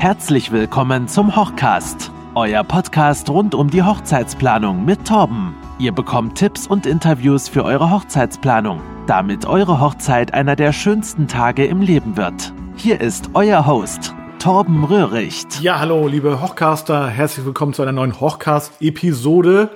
Herzlich 0.00 0.50
willkommen 0.50 1.08
zum 1.08 1.36
Hochcast, 1.36 2.10
euer 2.34 2.64
Podcast 2.64 3.28
rund 3.28 3.54
um 3.54 3.68
die 3.68 3.82
Hochzeitsplanung 3.82 4.82
mit 4.86 5.06
Torben. 5.06 5.54
Ihr 5.78 5.92
bekommt 5.92 6.38
Tipps 6.38 6.66
und 6.66 6.86
Interviews 6.86 7.50
für 7.50 7.64
eure 7.64 7.90
Hochzeitsplanung, 7.90 8.80
damit 9.06 9.44
eure 9.44 9.78
Hochzeit 9.78 10.32
einer 10.32 10.56
der 10.56 10.72
schönsten 10.72 11.28
Tage 11.28 11.66
im 11.66 11.82
Leben 11.82 12.16
wird. 12.16 12.54
Hier 12.76 12.98
ist 13.02 13.28
euer 13.34 13.66
Host, 13.66 14.14
Torben 14.38 14.84
Röhricht. 14.84 15.60
Ja, 15.60 15.80
hallo, 15.80 16.08
liebe 16.08 16.40
Hochcaster, 16.40 17.08
herzlich 17.08 17.44
willkommen 17.44 17.74
zu 17.74 17.82
einer 17.82 17.92
neuen 17.92 18.18
Hochcast-Episode. 18.18 19.68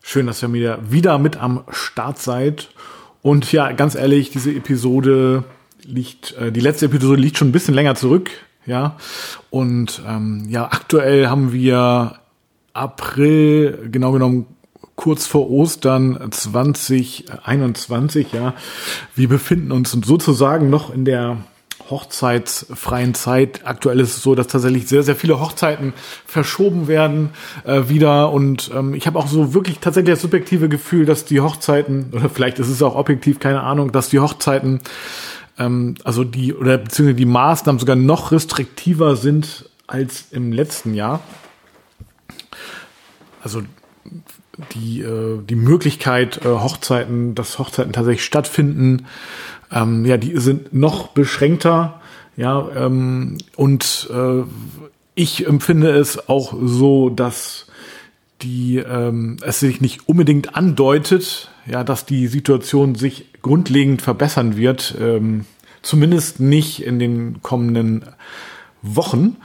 Schön, 0.00 0.28
dass 0.28 0.44
ihr 0.44 0.52
wieder, 0.52 0.78
wieder 0.92 1.18
mit 1.18 1.38
am 1.38 1.64
Start 1.70 2.20
seid. 2.20 2.68
Und 3.20 3.50
ja, 3.50 3.72
ganz 3.72 3.96
ehrlich, 3.96 4.30
diese 4.30 4.52
Episode 4.52 5.42
liegt, 5.82 6.36
äh, 6.36 6.52
die 6.52 6.60
letzte 6.60 6.86
Episode 6.86 7.20
liegt 7.20 7.36
schon 7.36 7.48
ein 7.48 7.52
bisschen 7.52 7.74
länger 7.74 7.96
zurück, 7.96 8.30
ja. 8.66 8.96
Und 9.50 10.02
ähm, 10.06 10.44
ja, 10.48 10.66
aktuell 10.66 11.28
haben 11.28 11.52
wir 11.52 12.18
April, 12.72 13.88
genau 13.90 14.12
genommen 14.12 14.46
kurz 14.96 15.26
vor 15.26 15.50
Ostern 15.50 16.30
2021, 16.30 18.32
ja. 18.32 18.54
Wir 19.14 19.28
befinden 19.28 19.72
uns 19.72 19.92
sozusagen 19.92 20.70
noch 20.70 20.94
in 20.94 21.04
der 21.04 21.38
hochzeitsfreien 21.90 23.14
Zeit. 23.14 23.62
Aktuell 23.64 24.00
ist 24.00 24.16
es 24.16 24.22
so, 24.22 24.34
dass 24.34 24.46
tatsächlich 24.46 24.88
sehr, 24.88 25.02
sehr 25.02 25.16
viele 25.16 25.40
Hochzeiten 25.40 25.92
verschoben 26.24 26.88
werden 26.88 27.30
äh, 27.64 27.88
wieder. 27.88 28.32
Und 28.32 28.70
ähm, 28.74 28.94
ich 28.94 29.06
habe 29.06 29.18
auch 29.18 29.26
so 29.26 29.54
wirklich 29.54 29.78
tatsächlich 29.78 30.14
das 30.14 30.22
subjektive 30.22 30.68
Gefühl, 30.68 31.04
dass 31.04 31.24
die 31.24 31.40
Hochzeiten, 31.40 32.10
oder 32.12 32.28
vielleicht 32.28 32.58
ist 32.58 32.68
es 32.68 32.82
auch 32.82 32.94
objektiv, 32.94 33.40
keine 33.40 33.62
Ahnung, 33.62 33.92
dass 33.92 34.08
die 34.08 34.20
Hochzeiten, 34.20 34.80
ähm, 35.58 35.96
also 36.04 36.24
die, 36.24 36.54
oder 36.54 36.78
beziehungsweise 36.78 37.16
die 37.16 37.26
Maßnahmen 37.26 37.78
sogar 37.78 37.96
noch 37.96 38.32
restriktiver 38.32 39.16
sind 39.16 39.68
als 39.86 40.26
im 40.30 40.52
letzten 40.52 40.94
Jahr. 40.94 41.20
Also 43.42 43.62
die, 44.74 45.00
äh, 45.00 45.40
die 45.42 45.54
Möglichkeit, 45.54 46.44
äh, 46.44 46.48
Hochzeiten, 46.48 47.34
dass 47.34 47.58
Hochzeiten 47.58 47.92
tatsächlich 47.92 48.24
stattfinden, 48.24 49.06
ähm, 49.70 50.04
ja, 50.04 50.16
die 50.16 50.38
sind 50.38 50.74
noch 50.74 51.08
beschränkter, 51.08 52.00
ja, 52.36 52.66
ähm, 52.74 53.38
und 53.56 54.08
äh, 54.12 54.42
ich 55.14 55.46
empfinde 55.46 55.90
es 55.90 56.28
auch 56.28 56.54
so, 56.62 57.10
dass 57.10 57.66
die 58.40 58.78
ähm, 58.78 59.36
es 59.42 59.60
sich 59.60 59.80
nicht 59.80 60.08
unbedingt 60.08 60.56
andeutet, 60.56 61.50
ja, 61.66 61.84
dass 61.84 62.06
die 62.06 62.26
Situation 62.26 62.94
sich 62.94 63.26
grundlegend 63.42 64.02
verbessern 64.02 64.56
wird, 64.56 64.94
ähm, 65.00 65.44
zumindest 65.82 66.40
nicht 66.40 66.84
in 66.84 66.98
den 66.98 67.42
kommenden 67.42 68.04
Wochen. 68.82 69.36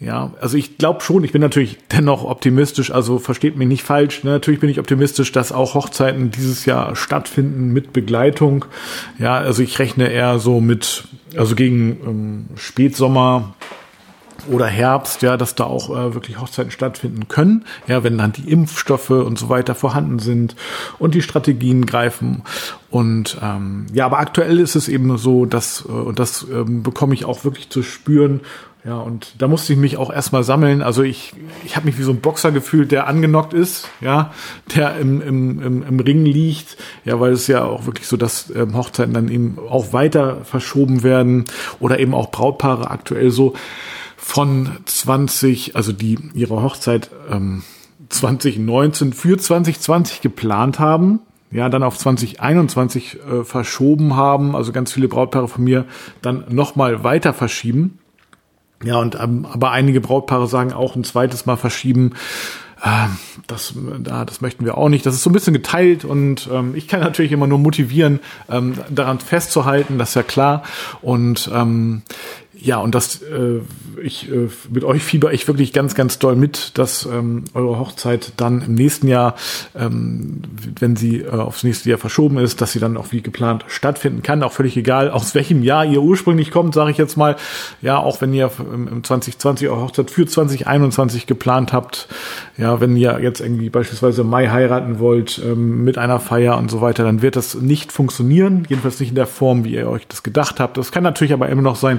Ja, 0.00 0.32
also 0.40 0.56
ich 0.56 0.78
glaube 0.78 1.00
schon, 1.00 1.22
ich 1.22 1.30
bin 1.30 1.40
natürlich 1.40 1.78
dennoch 1.92 2.24
optimistisch, 2.24 2.90
also 2.90 3.20
versteht 3.20 3.56
mich 3.56 3.68
nicht 3.68 3.84
falsch. 3.84 4.24
Ne? 4.24 4.30
Natürlich 4.30 4.58
bin 4.58 4.68
ich 4.68 4.80
optimistisch, 4.80 5.30
dass 5.30 5.52
auch 5.52 5.74
Hochzeiten 5.74 6.32
dieses 6.32 6.66
Jahr 6.66 6.96
stattfinden 6.96 7.72
mit 7.72 7.92
Begleitung. 7.92 8.64
Ja, 9.20 9.36
also 9.36 9.62
ich 9.62 9.78
rechne 9.78 10.10
eher 10.10 10.40
so 10.40 10.60
mit, 10.60 11.04
also 11.36 11.54
gegen 11.54 11.98
ähm, 12.04 12.44
Spätsommer 12.56 13.54
oder 14.50 14.66
Herbst, 14.66 15.22
ja, 15.22 15.36
dass 15.36 15.54
da 15.54 15.64
auch 15.64 15.90
äh, 15.90 16.14
wirklich 16.14 16.40
Hochzeiten 16.40 16.70
stattfinden 16.70 17.28
können, 17.28 17.64
ja, 17.86 18.02
wenn 18.02 18.18
dann 18.18 18.32
die 18.32 18.50
Impfstoffe 18.50 19.10
und 19.10 19.38
so 19.38 19.48
weiter 19.48 19.74
vorhanden 19.74 20.18
sind 20.18 20.56
und 20.98 21.14
die 21.14 21.22
Strategien 21.22 21.86
greifen. 21.86 22.42
Und 22.90 23.38
ähm, 23.42 23.86
ja, 23.92 24.06
aber 24.06 24.18
aktuell 24.18 24.58
ist 24.58 24.74
es 24.74 24.88
eben 24.88 25.16
so, 25.16 25.46
dass, 25.46 25.84
äh, 25.88 25.92
und 25.92 26.18
das 26.18 26.46
ähm, 26.50 26.82
bekomme 26.82 27.14
ich 27.14 27.24
auch 27.24 27.44
wirklich 27.44 27.70
zu 27.70 27.82
spüren, 27.82 28.40
ja, 28.84 28.98
und 28.98 29.34
da 29.38 29.46
musste 29.46 29.72
ich 29.72 29.78
mich 29.78 29.96
auch 29.96 30.12
erstmal 30.12 30.42
sammeln. 30.42 30.82
Also 30.82 31.04
ich, 31.04 31.34
ich 31.64 31.76
habe 31.76 31.86
mich 31.86 31.98
wie 31.98 32.02
so 32.02 32.10
ein 32.10 32.20
Boxer 32.20 32.50
gefühlt, 32.50 32.90
der 32.90 33.06
angenockt 33.06 33.54
ist, 33.54 33.88
ja, 34.00 34.32
der 34.74 34.96
im, 34.96 35.22
im, 35.22 35.62
im, 35.62 35.82
im 35.84 36.00
Ring 36.00 36.24
liegt, 36.24 36.76
ja, 37.04 37.20
weil 37.20 37.30
es 37.32 37.46
ja 37.46 37.62
auch 37.64 37.86
wirklich 37.86 38.08
so, 38.08 38.16
dass 38.16 38.50
ähm, 38.50 38.76
Hochzeiten 38.76 39.14
dann 39.14 39.28
eben 39.28 39.56
auch 39.70 39.92
weiter 39.92 40.44
verschoben 40.44 41.04
werden 41.04 41.44
oder 41.78 42.00
eben 42.00 42.12
auch 42.12 42.32
Brautpaare 42.32 42.90
aktuell 42.90 43.30
so 43.30 43.54
von 44.22 44.78
20, 44.84 45.76
also 45.76 45.92
die 45.92 46.18
ihre 46.34 46.62
Hochzeit 46.62 47.10
ähm, 47.30 47.62
2019 48.08 49.12
für 49.12 49.36
2020 49.36 50.20
geplant 50.20 50.78
haben, 50.78 51.20
ja, 51.50 51.68
dann 51.68 51.82
auf 51.82 51.98
2021 51.98 53.18
äh, 53.20 53.44
verschoben 53.44 54.16
haben, 54.16 54.56
also 54.56 54.72
ganz 54.72 54.92
viele 54.92 55.08
Brautpaare 55.08 55.48
von 55.48 55.64
mir 55.64 55.84
dann 56.22 56.44
nochmal 56.48 57.04
weiter 57.04 57.34
verschieben 57.34 57.98
ja, 58.84 58.96
und 58.96 59.18
ähm, 59.20 59.46
aber 59.50 59.70
einige 59.70 60.00
Brautpaare 60.00 60.46
sagen 60.46 60.72
auch 60.72 60.96
ein 60.96 61.04
zweites 61.04 61.46
Mal 61.46 61.56
verschieben. 61.56 62.12
Äh, 62.82 63.06
das, 63.46 63.74
da, 64.00 64.24
das 64.24 64.40
möchten 64.40 64.64
wir 64.64 64.76
auch 64.76 64.88
nicht. 64.88 65.06
Das 65.06 65.14
ist 65.14 65.22
so 65.22 65.30
ein 65.30 65.32
bisschen 65.32 65.52
geteilt 65.52 66.04
und 66.04 66.48
ähm, 66.52 66.74
ich 66.74 66.88
kann 66.88 67.00
natürlich 67.00 67.32
immer 67.32 67.46
nur 67.46 67.58
motivieren, 67.58 68.20
ähm, 68.50 68.74
daran 68.90 69.20
festzuhalten, 69.20 69.98
das 69.98 70.10
ist 70.10 70.14
ja 70.16 70.22
klar. 70.22 70.62
Und 71.00 71.50
ähm, 71.54 72.02
ja, 72.64 72.76
und 72.78 72.94
das, 72.94 73.20
äh, 73.22 73.60
ich, 74.00 74.30
äh, 74.30 74.48
mit 74.70 74.84
euch 74.84 75.02
fieber 75.02 75.32
ich 75.32 75.48
wirklich 75.48 75.72
ganz, 75.72 75.96
ganz 75.96 76.20
doll 76.20 76.36
mit, 76.36 76.78
dass 76.78 77.06
ähm, 77.06 77.44
eure 77.54 77.80
Hochzeit 77.80 78.34
dann 78.36 78.62
im 78.62 78.74
nächsten 78.74 79.08
Jahr, 79.08 79.34
ähm, 79.74 80.42
wenn 80.78 80.94
sie 80.94 81.22
äh, 81.22 81.30
aufs 81.30 81.64
nächste 81.64 81.90
Jahr 81.90 81.98
verschoben 81.98 82.38
ist, 82.38 82.60
dass 82.60 82.70
sie 82.70 82.78
dann 82.78 82.96
auch 82.96 83.06
wie 83.10 83.20
geplant 83.20 83.64
stattfinden 83.66 84.22
kann. 84.22 84.44
Auch 84.44 84.52
völlig 84.52 84.76
egal, 84.76 85.10
aus 85.10 85.34
welchem 85.34 85.64
Jahr 85.64 85.84
ihr 85.84 86.00
ursprünglich 86.02 86.52
kommt, 86.52 86.72
sage 86.72 86.92
ich 86.92 86.98
jetzt 86.98 87.16
mal. 87.16 87.34
Ja, 87.80 87.98
auch 87.98 88.20
wenn 88.20 88.32
ihr 88.32 88.48
im, 88.72 88.86
im 88.86 89.02
2020 89.02 89.68
eure 89.68 89.80
Hochzeit 89.80 90.12
für 90.12 90.24
2021 90.24 91.26
geplant 91.26 91.72
habt, 91.72 92.06
ja, 92.58 92.80
wenn 92.80 92.96
ihr 92.96 93.18
jetzt 93.20 93.40
irgendwie 93.40 93.70
beispielsweise 93.70 94.22
Mai 94.22 94.48
heiraten 94.50 95.00
wollt 95.00 95.42
ähm, 95.44 95.82
mit 95.82 95.98
einer 95.98 96.20
Feier 96.20 96.58
und 96.58 96.70
so 96.70 96.80
weiter, 96.80 97.02
dann 97.02 97.22
wird 97.22 97.34
das 97.34 97.56
nicht 97.56 97.90
funktionieren, 97.90 98.66
jedenfalls 98.68 99.00
nicht 99.00 99.08
in 99.08 99.16
der 99.16 99.26
Form, 99.26 99.64
wie 99.64 99.74
ihr 99.74 99.88
euch 99.88 100.06
das 100.06 100.22
gedacht 100.22 100.60
habt. 100.60 100.76
Das 100.76 100.92
kann 100.92 101.02
natürlich 101.02 101.32
aber 101.32 101.48
immer 101.48 101.62
noch 101.62 101.76
sein, 101.76 101.98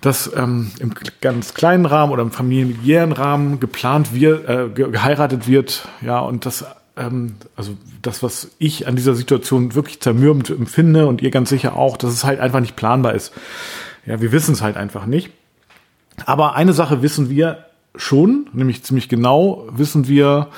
dass 0.00 0.30
ähm, 0.36 0.70
im 0.78 0.92
ganz 1.20 1.54
kleinen 1.54 1.86
Rahmen 1.86 2.12
oder 2.12 2.22
im 2.22 2.30
familiären 2.30 3.12
Rahmen 3.12 3.60
geplant 3.60 4.14
wird, 4.14 4.48
äh, 4.48 4.68
geheiratet 4.70 5.48
wird, 5.48 5.88
ja, 6.02 6.18
und 6.20 6.46
das, 6.46 6.64
ähm, 6.96 7.36
also 7.56 7.76
das, 8.02 8.22
was 8.22 8.50
ich 8.58 8.86
an 8.86 8.96
dieser 8.96 9.14
Situation 9.14 9.74
wirklich 9.74 10.00
zermürbend 10.00 10.50
empfinde 10.50 11.06
und 11.06 11.22
ihr 11.22 11.30
ganz 11.30 11.48
sicher 11.48 11.76
auch, 11.76 11.96
dass 11.96 12.12
es 12.12 12.24
halt 12.24 12.40
einfach 12.40 12.60
nicht 12.60 12.76
planbar 12.76 13.14
ist. 13.14 13.32
Ja, 14.04 14.20
wir 14.20 14.32
wissen 14.32 14.52
es 14.52 14.62
halt 14.62 14.76
einfach 14.76 15.06
nicht. 15.06 15.30
Aber 16.24 16.54
eine 16.54 16.72
Sache 16.72 17.02
wissen 17.02 17.28
wir 17.28 17.66
schon, 17.96 18.48
nämlich 18.52 18.84
ziemlich 18.84 19.08
genau 19.08 19.66
wissen 19.70 20.08
wir, 20.08 20.48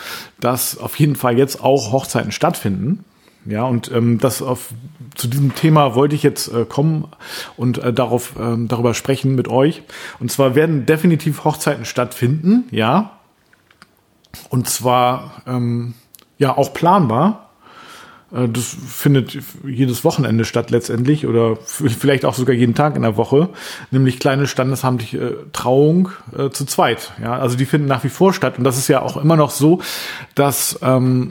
dass 0.41 0.79
auf 0.79 0.99
jeden 0.99 1.17
Fall 1.17 1.39
jetzt 1.39 1.63
auch 1.63 1.93
Hochzeiten 1.93 2.33
stattfinden. 2.33 3.05
Ja, 3.49 3.65
und 3.65 3.91
ähm, 3.93 4.19
das 4.19 4.43
auf, 4.43 4.69
zu 5.15 5.27
diesem 5.27 5.55
Thema 5.55 5.95
wollte 5.95 6.15
ich 6.15 6.23
jetzt 6.23 6.49
äh, 6.49 6.67
kommen 6.67 7.09
und 7.57 7.79
äh, 7.79 7.95
darauf, 7.95 8.35
ähm, 8.39 8.69
darüber 8.69 8.93
sprechen 8.93 9.35
mit 9.35 9.49
euch. 9.49 9.83
Und 10.21 10.31
zwar 10.31 10.55
werden 10.55 10.85
definitiv 10.85 11.45
Hochzeiten 11.45 11.87
stattfinden, 11.87 12.65
ja. 12.71 13.19
Und 14.51 14.69
zwar 14.69 15.43
ähm, 15.47 15.95
ja 16.37 16.59
auch 16.59 16.75
planbar. 16.75 17.49
Äh, 18.35 18.51
das 18.51 18.77
findet 18.87 19.39
jedes 19.65 20.05
Wochenende 20.05 20.45
statt 20.45 20.71
letztendlich 20.71 21.27
oder 21.27 21.57
vielleicht 21.57 22.27
auch 22.27 22.35
sogar 22.35 22.55
jeden 22.55 22.75
Tag 22.75 22.97
in 22.97 23.03
der 23.03 23.17
Woche, 23.17 23.49
nämlich 23.91 24.21
kleine 24.21 24.47
standesamtliche 24.47 25.19
äh, 25.19 25.37
Trauung 25.55 26.11
äh, 26.37 26.51
zu 26.51 26.67
zweit. 26.67 27.13
Ja, 27.23 27.39
also 27.39 27.57
die 27.57 27.65
finden 27.65 27.89
nach 27.89 28.05
wie 28.05 28.11
vor 28.11 28.35
statt 28.35 28.59
und 28.59 28.65
das 28.65 28.77
ist 28.77 28.89
ja 28.89 29.01
auch 29.01 29.17
immer 29.17 29.37
noch 29.37 29.51
so, 29.51 29.81
dass 30.35 30.79
ähm, 30.83 31.31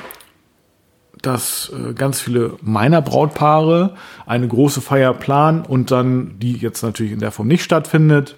dass 1.28 1.72
äh, 1.74 1.94
ganz 1.94 2.22
viele 2.22 2.58
meiner 2.62 3.02
Brautpaare 3.02 3.96
eine 4.26 4.48
große 4.48 4.80
Feier 4.82 5.14
planen 5.14 5.66
und 5.66 5.92
dann 5.92 6.40
die 6.40 6.54
jetzt 6.54 6.82
natürlich 6.82 7.12
in 7.12 7.20
der 7.20 7.32
Form 7.32 7.48
nicht 7.48 7.64
stattfindet 7.64 8.38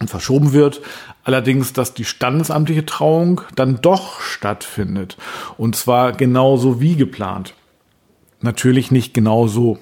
und 0.00 0.10
verschoben 0.10 0.52
wird. 0.52 0.82
Allerdings, 1.22 1.72
dass 1.72 1.94
die 1.94 2.04
standesamtliche 2.04 2.84
Trauung 2.84 3.40
dann 3.54 3.80
doch 3.80 4.20
stattfindet. 4.20 5.16
Und 5.56 5.76
zwar 5.76 6.12
genauso 6.12 6.80
wie 6.80 6.96
geplant. 6.96 7.54
Natürlich 8.40 8.90
nicht 8.90 9.14
genauso 9.14 9.78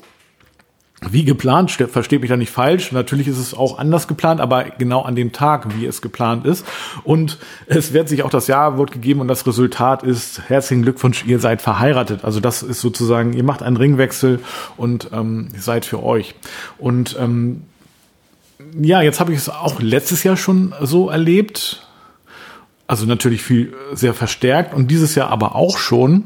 wie 1.10 1.24
geplant, 1.24 1.70
versteht 1.70 2.20
mich 2.20 2.30
da 2.30 2.36
nicht 2.36 2.50
falsch. 2.50 2.92
Natürlich 2.92 3.28
ist 3.28 3.38
es 3.38 3.54
auch 3.54 3.78
anders 3.78 4.08
geplant, 4.08 4.40
aber 4.40 4.64
genau 4.64 5.02
an 5.02 5.14
dem 5.14 5.32
Tag, 5.32 5.76
wie 5.76 5.86
es 5.86 6.02
geplant 6.02 6.46
ist. 6.46 6.64
Und 7.02 7.38
es 7.66 7.92
wird 7.92 8.08
sich 8.08 8.22
auch 8.22 8.30
das 8.30 8.46
Jawort 8.46 8.92
gegeben 8.92 9.20
und 9.20 9.28
das 9.28 9.46
Resultat 9.46 10.02
ist 10.02 10.42
herzlichen 10.48 10.82
Glückwunsch, 10.82 11.24
ihr 11.26 11.38
seid 11.38 11.62
verheiratet. 11.62 12.24
Also 12.24 12.40
das 12.40 12.62
ist 12.62 12.80
sozusagen, 12.80 13.32
ihr 13.32 13.44
macht 13.44 13.62
einen 13.62 13.76
Ringwechsel 13.76 14.40
und 14.76 15.10
ähm, 15.12 15.48
seid 15.56 15.84
für 15.84 16.02
euch. 16.02 16.34
Und 16.78 17.16
ähm, 17.18 17.62
ja, 18.80 19.02
jetzt 19.02 19.20
habe 19.20 19.32
ich 19.32 19.38
es 19.38 19.48
auch 19.48 19.80
letztes 19.80 20.22
Jahr 20.24 20.36
schon 20.36 20.74
so 20.80 21.08
erlebt. 21.10 21.86
Also 22.86 23.06
natürlich 23.06 23.42
viel 23.42 23.74
sehr 23.94 24.12
verstärkt 24.12 24.74
und 24.74 24.90
dieses 24.90 25.14
Jahr 25.14 25.30
aber 25.30 25.54
auch 25.54 25.78
schon, 25.78 26.24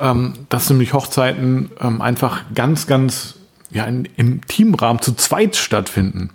ähm, 0.00 0.32
dass 0.48 0.70
nämlich 0.70 0.94
Hochzeiten 0.94 1.70
ähm, 1.82 2.00
einfach 2.00 2.44
ganz, 2.54 2.86
ganz 2.86 3.37
ja, 3.70 3.84
in, 3.84 4.08
im 4.16 4.46
Teamrahmen 4.46 5.02
zu 5.02 5.14
zweit 5.14 5.56
stattfinden. 5.56 6.30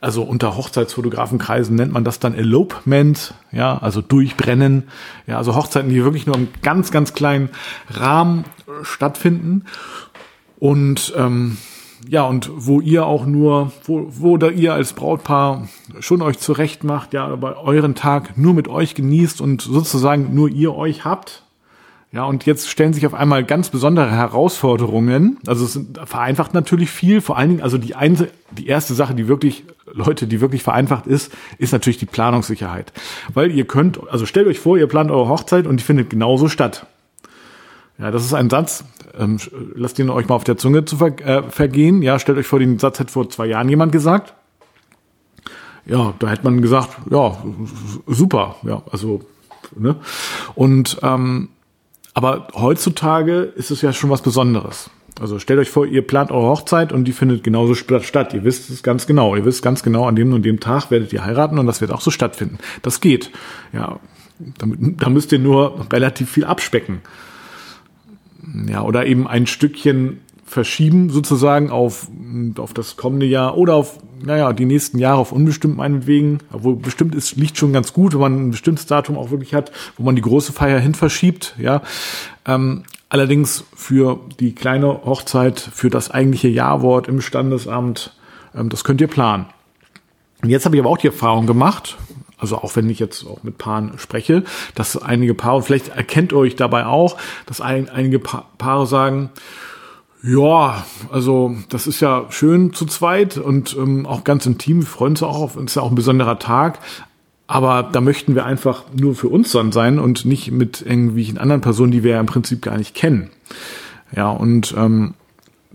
Also 0.00 0.22
unter 0.22 0.56
Hochzeitsfotografenkreisen 0.56 1.74
nennt 1.74 1.92
man 1.92 2.04
das 2.04 2.20
dann 2.20 2.34
Elopement, 2.34 3.34
ja, 3.50 3.78
also 3.78 4.00
durchbrennen. 4.00 4.84
Ja, 5.26 5.38
also 5.38 5.56
Hochzeiten, 5.56 5.90
die 5.90 6.04
wirklich 6.04 6.26
nur 6.26 6.36
im 6.36 6.48
ganz, 6.62 6.92
ganz 6.92 7.14
kleinen 7.14 7.50
Rahmen 7.90 8.44
stattfinden. 8.82 9.64
Und 10.60 11.12
ähm, 11.16 11.56
ja, 12.06 12.22
und 12.22 12.50
wo 12.54 12.80
ihr 12.80 13.06
auch 13.06 13.26
nur, 13.26 13.72
wo, 13.84 14.06
wo 14.08 14.36
da 14.36 14.50
ihr 14.50 14.72
als 14.72 14.92
Brautpaar 14.92 15.68
schon 15.98 16.22
euch 16.22 16.38
zurecht 16.38 16.84
macht, 16.84 17.12
ja, 17.12 17.26
aber 17.26 17.64
euren 17.64 17.96
Tag 17.96 18.38
nur 18.38 18.54
mit 18.54 18.68
euch 18.68 18.94
genießt 18.94 19.40
und 19.40 19.62
sozusagen 19.62 20.32
nur 20.32 20.48
ihr 20.48 20.76
euch 20.76 21.04
habt. 21.04 21.42
Ja, 22.10 22.24
und 22.24 22.46
jetzt 22.46 22.70
stellen 22.70 22.94
sich 22.94 23.06
auf 23.06 23.12
einmal 23.12 23.44
ganz 23.44 23.68
besondere 23.68 24.10
Herausforderungen. 24.10 25.38
Also 25.46 25.66
es 25.66 25.78
vereinfacht 26.08 26.54
natürlich 26.54 26.90
viel, 26.90 27.20
vor 27.20 27.36
allen 27.36 27.50
Dingen, 27.50 27.62
also 27.62 27.76
die, 27.76 27.94
eine, 27.94 28.28
die 28.50 28.66
erste 28.66 28.94
Sache, 28.94 29.14
die 29.14 29.28
wirklich, 29.28 29.64
Leute, 29.92 30.26
die 30.26 30.40
wirklich 30.40 30.62
vereinfacht 30.62 31.06
ist, 31.06 31.32
ist 31.58 31.72
natürlich 31.72 31.98
die 31.98 32.06
Planungssicherheit. 32.06 32.94
Weil 33.34 33.50
ihr 33.50 33.66
könnt, 33.66 34.00
also 34.10 34.24
stellt 34.24 34.46
euch 34.46 34.58
vor, 34.58 34.78
ihr 34.78 34.86
plant 34.86 35.10
eure 35.10 35.28
Hochzeit 35.28 35.66
und 35.66 35.80
die 35.80 35.84
findet 35.84 36.08
genauso 36.08 36.48
statt. 36.48 36.86
Ja, 37.98 38.10
das 38.10 38.24
ist 38.24 38.32
ein 38.32 38.48
Satz, 38.48 38.84
ähm, 39.18 39.38
lasst 39.74 39.98
ihn 39.98 40.08
euch 40.08 40.28
mal 40.28 40.36
auf 40.36 40.44
der 40.44 40.56
Zunge 40.56 40.86
zu 40.86 40.96
ver 40.96 41.18
äh, 41.20 41.42
vergehen. 41.50 42.00
Ja, 42.00 42.18
stellt 42.18 42.38
euch 42.38 42.46
vor, 42.46 42.58
den 42.58 42.78
Satz 42.78 43.00
hat 43.00 43.10
vor 43.10 43.28
zwei 43.28 43.46
Jahren 43.46 43.68
jemand 43.68 43.92
gesagt. 43.92 44.34
Ja, 45.84 46.14
da 46.18 46.28
hätte 46.28 46.44
man 46.44 46.62
gesagt, 46.62 46.96
ja, 47.10 47.36
super, 48.06 48.56
ja, 48.62 48.82
also, 48.90 49.20
ne? 49.76 49.96
Und, 50.54 50.98
ähm, 51.02 51.48
aber 52.18 52.48
heutzutage 52.54 53.42
ist 53.42 53.70
es 53.70 53.80
ja 53.80 53.92
schon 53.92 54.10
was 54.10 54.22
Besonderes. 54.22 54.90
Also 55.20 55.38
stellt 55.38 55.60
euch 55.60 55.70
vor, 55.70 55.86
ihr 55.86 56.04
plant 56.04 56.32
eure 56.32 56.48
Hochzeit 56.48 56.92
und 56.92 57.04
die 57.04 57.12
findet 57.12 57.44
genauso 57.44 57.76
statt. 57.76 58.34
Ihr 58.34 58.42
wisst 58.42 58.70
es 58.70 58.82
ganz 58.82 59.06
genau. 59.06 59.36
Ihr 59.36 59.44
wisst 59.44 59.62
ganz 59.62 59.84
genau, 59.84 60.08
an 60.08 60.16
dem 60.16 60.32
und 60.32 60.44
dem 60.44 60.58
Tag 60.58 60.90
werdet 60.90 61.12
ihr 61.12 61.24
heiraten 61.24 61.60
und 61.60 61.68
das 61.68 61.80
wird 61.80 61.92
auch 61.92 62.00
so 62.00 62.10
stattfinden. 62.10 62.58
Das 62.82 63.00
geht. 63.00 63.30
Ja, 63.72 64.00
da 64.40 65.08
müsst 65.08 65.30
ihr 65.30 65.38
nur 65.38 65.86
relativ 65.92 66.28
viel 66.28 66.44
abspecken 66.44 67.02
ja, 68.66 68.82
oder 68.82 69.06
eben 69.06 69.28
ein 69.28 69.46
Stückchen 69.46 70.18
verschieben 70.48 71.10
sozusagen 71.10 71.70
auf, 71.70 72.08
auf 72.58 72.72
das 72.72 72.96
kommende 72.96 73.26
Jahr 73.26 73.56
oder 73.56 73.74
auf, 73.74 73.98
naja, 74.24 74.52
die 74.52 74.64
nächsten 74.64 74.98
Jahre 74.98 75.18
auf 75.18 75.32
unbestimmt 75.32 75.76
meinetwegen. 75.76 76.38
Obwohl 76.52 76.76
bestimmt 76.76 77.14
ist, 77.14 77.36
liegt 77.36 77.58
schon 77.58 77.72
ganz 77.72 77.92
gut, 77.92 78.14
wenn 78.14 78.20
man 78.20 78.48
ein 78.48 78.50
bestimmtes 78.50 78.86
Datum 78.86 79.16
auch 79.18 79.30
wirklich 79.30 79.54
hat, 79.54 79.72
wo 79.96 80.04
man 80.04 80.16
die 80.16 80.22
große 80.22 80.52
Feier 80.52 80.78
hin 80.78 80.94
verschiebt, 80.94 81.54
ja. 81.58 81.82
Ähm, 82.46 82.84
allerdings 83.08 83.64
für 83.74 84.20
die 84.40 84.54
kleine 84.54 85.04
Hochzeit, 85.04 85.60
für 85.60 85.90
das 85.90 86.10
eigentliche 86.10 86.48
Jawort 86.48 87.08
im 87.08 87.20
Standesamt, 87.20 88.16
ähm, 88.54 88.68
das 88.68 88.84
könnt 88.84 89.00
ihr 89.00 89.08
planen. 89.08 89.46
Und 90.42 90.50
jetzt 90.50 90.64
habe 90.64 90.76
ich 90.76 90.82
aber 90.82 90.90
auch 90.90 90.98
die 90.98 91.08
Erfahrung 91.08 91.46
gemacht, 91.46 91.96
also 92.38 92.56
auch 92.56 92.76
wenn 92.76 92.88
ich 92.88 92.98
jetzt 92.98 93.26
auch 93.26 93.42
mit 93.42 93.58
Paaren 93.58 93.98
spreche, 93.98 94.44
dass 94.74 94.96
einige 94.96 95.34
Paare, 95.34 95.62
vielleicht 95.62 95.88
erkennt 95.88 96.32
ihr 96.32 96.38
euch 96.38 96.56
dabei 96.56 96.86
auch, 96.86 97.16
dass 97.46 97.60
ein, 97.60 97.88
einige 97.88 98.20
pa 98.20 98.44
Paare 98.58 98.86
sagen, 98.86 99.30
ja, 100.22 100.84
also 101.12 101.54
das 101.68 101.86
ist 101.86 102.00
ja 102.00 102.26
schön 102.30 102.72
zu 102.72 102.86
zweit 102.86 103.36
und 103.38 103.76
ähm, 103.78 104.04
auch 104.04 104.24
ganz 104.24 104.46
intim, 104.46 104.80
wir 104.80 104.86
freuen 104.86 105.12
uns 105.12 105.22
auch 105.22 105.36
auf, 105.36 105.56
ist 105.56 105.76
ja 105.76 105.82
auch 105.82 105.90
ein 105.90 105.94
besonderer 105.94 106.38
Tag, 106.38 106.80
aber 107.46 107.82
da 107.82 108.00
möchten 108.00 108.34
wir 108.34 108.44
einfach 108.44 108.84
nur 108.94 109.14
für 109.14 109.28
uns 109.28 109.52
dann 109.52 109.70
sein 109.70 109.98
und 109.98 110.24
nicht 110.24 110.50
mit 110.50 110.82
irgendwelchen 110.82 111.38
anderen 111.38 111.60
Personen, 111.60 111.92
die 111.92 112.02
wir 112.02 112.12
ja 112.12 112.20
im 112.20 112.26
Prinzip 112.26 112.62
gar 112.62 112.76
nicht 112.76 112.94
kennen. 112.94 113.30
Ja, 114.14 114.30
und 114.30 114.74
ähm, 114.76 115.14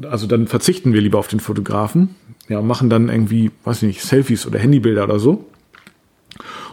also 0.01 0.28
dann 0.28 0.48
verzichten 0.48 0.94
wir 0.94 1.01
lieber 1.01 1.19
auf 1.19 1.28
den 1.28 1.40
Fotografen, 1.40 2.16
ja, 2.50 2.62
machen 2.62 2.90
dann 2.90 3.10
irgendwie, 3.10 3.51
weiß 3.63 3.78
ich 3.78 3.88
nicht, 3.88 4.04
Selfies 4.04 4.45
oder 4.45 4.60
Handybilder 4.60 5.06
oder 5.06 5.19
so. 5.19 5.45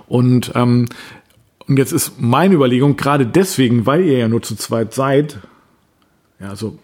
Und, 0.08 0.52
ähm, 0.56 0.86
und 1.68 1.78
jetzt 1.78 1.92
ist 1.92 2.20
meine 2.20 2.54
Überlegung, 2.54 2.96
gerade 2.96 3.26
deswegen, 3.26 3.86
weil 3.86 4.04
ihr 4.04 4.18
ja 4.18 4.28
nur 4.28 4.42
zu 4.42 4.56
zweit 4.56 4.92
seid, 4.92 5.38
ja, 6.40 6.48
also 6.48 6.78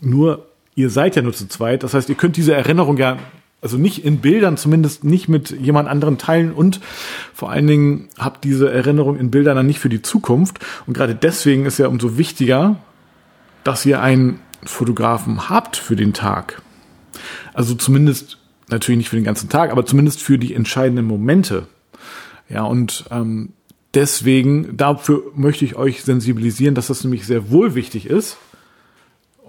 nur, 0.00 0.46
ihr 0.74 0.90
seid 0.90 1.16
ja 1.16 1.22
nur 1.22 1.32
zu 1.32 1.48
zweit, 1.48 1.82
das 1.82 1.94
heißt, 1.94 2.08
ihr 2.08 2.14
könnt 2.14 2.36
diese 2.36 2.54
Erinnerung 2.54 2.96
ja 2.96 3.18
also 3.62 3.76
nicht 3.76 4.04
in 4.04 4.18
Bildern, 4.18 4.56
zumindest 4.56 5.04
nicht 5.04 5.28
mit 5.28 5.50
jemand 5.50 5.88
anderen 5.88 6.18
teilen 6.18 6.52
und 6.52 6.80
vor 7.34 7.50
allen 7.50 7.66
Dingen 7.66 8.08
habt 8.18 8.44
diese 8.44 8.72
Erinnerung 8.72 9.18
in 9.18 9.30
Bildern 9.30 9.56
dann 9.56 9.66
nicht 9.66 9.80
für 9.80 9.90
die 9.90 10.02
Zukunft. 10.02 10.60
Und 10.86 10.94
gerade 10.94 11.14
deswegen 11.14 11.66
ist 11.66 11.78
ja 11.78 11.88
umso 11.88 12.16
wichtiger, 12.16 12.76
dass 13.62 13.84
ihr 13.84 14.00
einen 14.00 14.40
Fotografen 14.64 15.50
habt 15.50 15.76
für 15.76 15.96
den 15.96 16.14
Tag. 16.14 16.62
Also 17.52 17.74
zumindest, 17.74 18.38
natürlich 18.68 18.98
nicht 18.98 19.10
für 19.10 19.16
den 19.16 19.24
ganzen 19.24 19.48
Tag, 19.50 19.72
aber 19.72 19.84
zumindest 19.84 20.22
für 20.22 20.38
die 20.38 20.54
entscheidenden 20.54 21.04
Momente. 21.04 21.66
Ja, 22.48 22.62
und 22.62 23.04
ähm, 23.10 23.50
deswegen, 23.92 24.76
dafür 24.76 25.22
möchte 25.34 25.66
ich 25.66 25.76
euch 25.76 26.02
sensibilisieren, 26.02 26.74
dass 26.74 26.86
das 26.86 27.04
nämlich 27.04 27.26
sehr 27.26 27.50
wohl 27.50 27.74
wichtig 27.74 28.06
ist. 28.06 28.38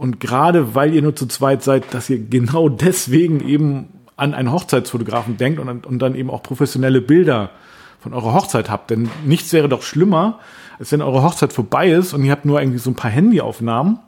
Und 0.01 0.19
gerade 0.19 0.73
weil 0.73 0.95
ihr 0.95 1.03
nur 1.03 1.15
zu 1.15 1.27
zweit 1.27 1.61
seid, 1.61 1.93
dass 1.93 2.09
ihr 2.09 2.17
genau 2.17 2.69
deswegen 2.69 3.47
eben 3.47 3.89
an 4.15 4.33
einen 4.33 4.51
Hochzeitsfotografen 4.51 5.37
denkt 5.37 5.59
und, 5.59 5.85
und 5.85 5.99
dann 5.99 6.15
eben 6.15 6.31
auch 6.31 6.41
professionelle 6.41 7.01
Bilder 7.01 7.51
von 7.99 8.11
eurer 8.15 8.33
Hochzeit 8.33 8.71
habt. 8.71 8.89
Denn 8.89 9.11
nichts 9.27 9.53
wäre 9.53 9.69
doch 9.69 9.83
schlimmer, 9.83 10.39
als 10.79 10.91
wenn 10.91 11.03
eure 11.03 11.21
Hochzeit 11.21 11.53
vorbei 11.53 11.91
ist 11.91 12.15
und 12.15 12.25
ihr 12.25 12.31
habt 12.31 12.45
nur 12.45 12.59
irgendwie 12.59 12.79
so 12.79 12.89
ein 12.89 12.95
paar 12.95 13.11
Handyaufnahmen, 13.11 13.99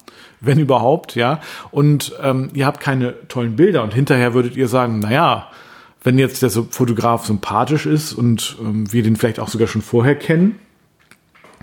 wenn 0.42 0.58
überhaupt, 0.58 1.14
ja, 1.14 1.42
und 1.70 2.12
ähm, 2.24 2.50
ihr 2.56 2.66
habt 2.66 2.80
keine 2.80 3.14
tollen 3.28 3.56
Bilder 3.56 3.84
und 3.84 3.94
hinterher 3.94 4.34
würdet 4.34 4.58
ihr 4.58 4.68
sagen, 4.68 4.98
naja, 4.98 5.50
wenn 6.04 6.18
jetzt 6.18 6.42
der 6.42 6.50
Fotograf 6.50 7.28
sympathisch 7.28 7.86
ist 7.86 8.14
und 8.14 8.58
ähm, 8.60 8.92
wir 8.92 9.04
den 9.04 9.16
vielleicht 9.16 9.40
auch 9.40 9.48
sogar 9.48 9.68
schon 9.68 9.84
vorher 9.84 10.16
kennen, 10.16 10.58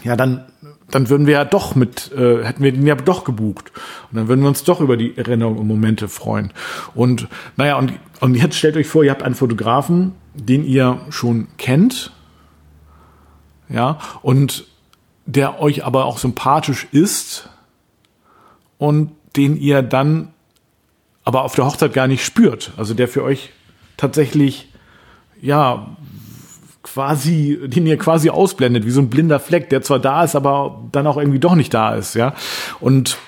ja, 0.04 0.14
dann, 0.14 0.44
dann 0.90 1.08
würden 1.08 1.26
wir 1.26 1.34
ja 1.34 1.44
doch 1.44 1.74
mit, 1.74 2.12
äh, 2.12 2.44
hätten 2.44 2.62
wir 2.62 2.72
den 2.72 2.86
ja 2.86 2.94
doch 2.94 3.24
gebucht. 3.24 3.72
Und 4.10 4.16
dann 4.16 4.28
würden 4.28 4.42
wir 4.42 4.48
uns 4.48 4.64
doch 4.64 4.80
über 4.80 4.96
die 4.96 5.16
Erinnerungen 5.16 5.58
und 5.58 5.66
Momente 5.66 6.08
freuen. 6.08 6.52
Und 6.94 7.28
naja, 7.56 7.76
und, 7.78 7.92
und 8.20 8.34
jetzt 8.34 8.56
stellt 8.56 8.76
euch 8.76 8.86
vor, 8.86 9.04
ihr 9.04 9.10
habt 9.10 9.22
einen 9.22 9.34
Fotografen, 9.34 10.12
den 10.34 10.64
ihr 10.64 11.00
schon 11.10 11.48
kennt, 11.58 12.12
ja, 13.68 13.98
und 14.22 14.66
der 15.26 15.60
euch 15.60 15.84
aber 15.84 16.06
auch 16.06 16.18
sympathisch 16.18 16.88
ist 16.90 17.48
und 18.78 19.12
den 19.36 19.56
ihr 19.56 19.82
dann 19.82 20.32
aber 21.22 21.42
auf 21.44 21.54
der 21.54 21.66
Hochzeit 21.66 21.92
gar 21.92 22.08
nicht 22.08 22.24
spürt. 22.24 22.72
Also 22.76 22.94
der 22.94 23.06
für 23.06 23.22
euch 23.22 23.50
tatsächlich, 23.96 24.72
ja, 25.40 25.96
quasi, 26.82 27.58
den 27.64 27.86
ihr 27.86 27.98
quasi 27.98 28.30
ausblendet, 28.30 28.86
wie 28.86 28.90
so 28.90 29.00
ein 29.00 29.10
blinder 29.10 29.40
Fleck, 29.40 29.68
der 29.70 29.82
zwar 29.82 29.98
da 29.98 30.24
ist, 30.24 30.34
aber 30.34 30.82
dann 30.92 31.06
auch 31.06 31.16
irgendwie 31.16 31.38
doch 31.38 31.54
nicht 31.54 31.74
da 31.74 31.94
ist, 31.94 32.14
ja. 32.14 32.34
Und, 32.80 33.18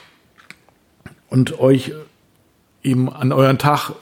und 1.28 1.58
euch 1.58 1.92
eben 2.82 3.12
an 3.12 3.32
euren 3.32 3.58
Tag 3.58 3.92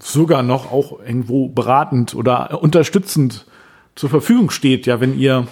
sogar 0.00 0.42
noch 0.42 0.72
auch 0.72 0.98
irgendwo 1.00 1.48
beratend 1.48 2.14
oder 2.14 2.60
unterstützend 2.62 3.46
zur 3.94 4.10
Verfügung 4.10 4.50
steht, 4.50 4.86
ja, 4.86 5.00
wenn 5.00 5.18
ihr, 5.18 5.46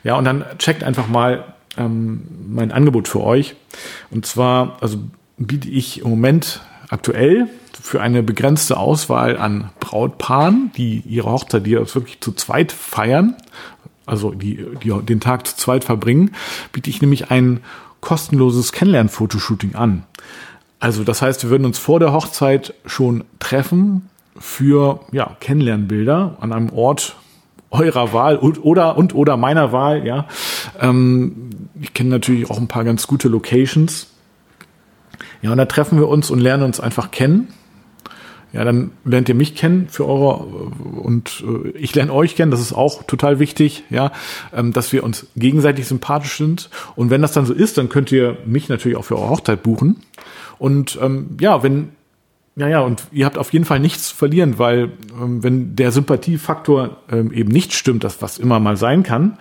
ja, 0.04 0.18
und 0.18 0.26
dann 0.26 0.46
checkt 0.58 0.84
einfach 0.84 1.08
mal 1.08 1.56
ähm, 1.78 2.24
mein 2.48 2.72
Angebot 2.72 3.08
für 3.08 3.22
euch. 3.22 3.56
Und 4.12 4.26
zwar, 4.26 4.78
also 4.82 4.98
biete 5.38 5.70
ich 5.70 6.02
im 6.02 6.10
Moment 6.10 6.62
aktuell 6.90 7.48
für 7.82 8.02
eine 8.02 8.24
begrenzte 8.24 8.78
Auswahl 8.78 9.38
an 9.38 9.70
Brautpaaren, 9.80 10.72
die 10.76 11.04
ihre 11.06 11.32
Hochzeit, 11.32 11.66
die 11.66 11.74
wirklich 11.74 12.22
zu 12.22 12.32
zweit 12.32 12.72
feiern, 12.72 13.36
also 14.06 14.32
die, 14.32 14.66
die 14.84 14.94
den 15.02 15.20
Tag 15.20 15.48
zu 15.48 15.56
zweit 15.56 15.84
verbringen, 15.84 16.32
biete 16.72 16.90
ich 16.90 17.02
nämlich 17.02 17.32
ein 17.32 17.62
kostenloses 18.02 18.72
Kennenlern-Fotoshooting 18.72 19.76
an. 19.76 20.04
Also 20.86 21.04
das 21.04 21.24
heißt, 21.24 21.42
wir 21.42 21.50
würden 21.50 21.66
uns 21.66 21.80
vor 21.80 22.00
der 22.00 22.14
Hochzeit 22.14 22.76
schon 22.86 23.24
treffen 23.40 24.08
für 24.38 25.00
ja, 25.12 25.36
Kennenlernbilder 25.40 26.38
an 26.40 26.54
einem 26.54 26.70
Ort 26.70 27.16
eurer 27.72 28.14
Wahl 28.14 28.38
und 28.38 28.64
oder 28.64 28.96
und 28.96 29.16
oder 29.16 29.36
meiner 29.36 29.72
Wahl, 29.72 30.06
ja. 30.06 30.28
Ähm, 30.80 31.50
ich 31.82 31.96
kenne 31.96 32.12
natürlich 32.12 32.52
auch 32.52 32.60
ein 32.60 32.68
paar 32.68 32.84
ganz 32.84 33.08
gute 33.08 33.30
Locations. 33.30 34.12
Ja, 35.42 35.54
und 35.54 35.58
da 35.58 35.66
treffen 35.66 35.98
wir 35.98 36.08
uns 36.08 36.30
und 36.30 36.38
lernen 36.38 36.62
uns 36.62 36.80
einfach 36.80 37.10
kennen. 37.10 37.48
Ja, 38.54 38.64
dann 38.64 38.92
lernt 39.04 39.28
ihr 39.28 39.36
mich 39.36 39.56
kennen 39.56 39.88
für 39.90 40.08
eure 40.08 40.46
und 40.46 41.44
äh, 41.46 41.70
ich 41.72 41.96
lerne 41.96 42.14
euch 42.14 42.36
kennen. 42.36 42.52
Das 42.52 42.62
ist 42.62 42.74
auch 42.74 43.02
total 43.04 43.40
wichtig, 43.40 43.84
ja, 43.90 44.12
ähm, 44.54 44.72
dass 44.72 44.94
wir 44.94 45.04
uns 45.04 45.26
gegenseitig 45.36 45.88
sympathisch 45.88 46.38
sind. 46.38 46.70
Und 46.96 47.10
wenn 47.10 47.24
das 47.24 47.32
dann 47.32 47.48
so 47.48 47.54
ist, 47.54 47.80
dann 47.80 47.90
könnt 47.90 48.12
ihr 48.12 48.38
mich 48.46 48.70
natürlich 48.70 48.98
auch 48.98 49.04
für 49.04 49.18
eure 49.18 49.30
Hochzeit 49.30 49.64
buchen. 49.64 49.98
Und 50.58 50.98
ähm, 51.02 51.38
ja, 51.40 51.64
wenn 51.64 51.90
ja, 52.58 52.70
ja, 52.70 52.80
und 52.80 53.04
ihr 53.12 53.26
habt 53.26 53.38
auf 53.38 53.52
jeden 53.52 53.66
Fall 53.66 53.82
nichts 53.82 54.10
zu 54.10 54.16
verlieren, 54.16 54.58
weil 54.58 54.94
ähm, 55.22 55.44
wenn 55.44 55.76
der 55.76 55.92
Sympathiefaktor 55.92 56.98
ähm, 57.12 57.34
eben 57.34 57.52
nicht 57.52 57.74
stimmt, 57.74 58.06
das 58.06 58.22
was 58.22 58.38
immer 58.38 58.62
mal 58.62 58.78
sein 58.78 59.04
kann, 59.04 59.38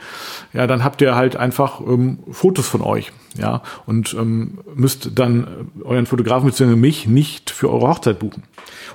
ja, 0.53 0.67
dann 0.67 0.83
habt 0.83 1.01
ihr 1.01 1.15
halt 1.15 1.37
einfach 1.37 1.81
ähm, 1.81 2.19
Fotos 2.33 2.67
von 2.67 2.83
euch, 2.83 3.13
ja, 3.37 3.63
und 3.87 4.15
ähm, 4.15 4.59
müsst 4.75 5.11
dann 5.19 5.69
äh, 5.81 5.85
euren 5.85 6.07
Fotografen 6.07 6.49
bzw. 6.49 6.77
mich 6.77 7.07
nicht 7.07 7.51
für 7.51 7.71
eure 7.71 7.89
Hochzeit 7.89 8.19
buchen. 8.19 8.45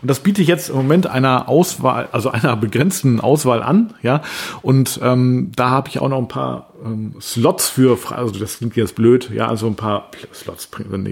Und 0.01 0.10
das 0.10 0.22
biete 0.22 0.41
ich 0.41 0.48
jetzt 0.48 0.69
im 0.69 0.77
Moment 0.77 1.08
einer 1.08 1.50
Auswahl, 1.50 2.08
also 2.12 2.29
einer 2.31 2.55
begrenzten 2.55 3.19
Auswahl 3.19 3.62
an, 3.62 3.93
ja, 4.01 4.22
und 4.62 5.00
ähm, 5.03 5.51
da 5.55 5.69
habe 5.69 5.89
ich 5.89 6.00
auch 6.00 6.10
noch 6.10 6.17
ein 6.17 6.27
paar 6.27 6.74
ähm, 6.84 7.15
Slots 7.19 7.69
für, 7.69 7.98
also 8.12 8.39
das 8.39 8.58
klingt 8.58 8.75
jetzt 8.75 8.96
blöd, 8.96 9.29
ja, 9.34 9.48
also 9.48 9.67
ein 9.67 9.75
paar 9.75 10.10
Slots, 10.34 10.69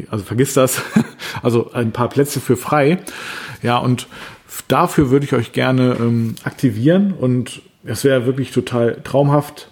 also 0.09 0.23
vergiss 0.23 0.53
das, 0.53 0.81
also 1.43 1.71
ein 1.73 1.91
paar 1.91 2.09
Plätze 2.09 2.39
für 2.39 2.55
frei, 2.55 2.99
ja, 3.61 3.77
und 3.77 4.07
dafür 4.67 5.09
würde 5.09 5.25
ich 5.25 5.33
euch 5.33 5.51
gerne 5.51 5.97
ähm, 5.99 6.35
aktivieren 6.43 7.13
und 7.13 7.61
es 7.83 8.03
wäre 8.03 8.25
wirklich 8.25 8.51
total 8.51 9.01
traumhaft, 9.03 9.69